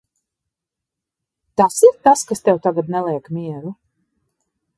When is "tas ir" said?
1.61-1.93